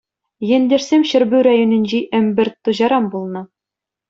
[0.55, 3.41] Ентешсем Ҫӗрпӳ районӗнчи Ӗмпӗрт Туҫаран пулнӑ.